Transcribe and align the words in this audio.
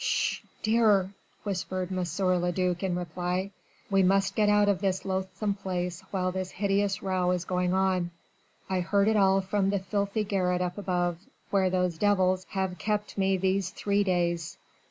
"Sh! 0.03 0.39
dear!" 0.63 1.13
whispered 1.43 1.91
M. 1.91 1.99
le 2.41 2.51
duc 2.51 2.81
in 2.81 2.95
reply. 2.97 3.51
"We 3.91 4.01
must 4.01 4.33
get 4.33 4.49
out 4.49 4.67
of 4.67 4.81
this 4.81 5.05
loathsome 5.05 5.53
place 5.53 6.01
while 6.09 6.31
this 6.31 6.49
hideous 6.49 7.03
row 7.03 7.29
is 7.29 7.45
going 7.45 7.75
on. 7.75 8.09
I 8.67 8.79
heard 8.79 9.07
it 9.07 9.15
all 9.15 9.41
from 9.41 9.69
the 9.69 9.77
filthy 9.77 10.23
garret 10.23 10.59
up 10.59 10.79
above, 10.79 11.19
where 11.51 11.69
those 11.69 11.99
devils 11.99 12.47
have 12.49 12.79
kept 12.79 13.15
me 13.19 13.37
these 13.37 13.69
three 13.69 14.03
days. 14.03 14.57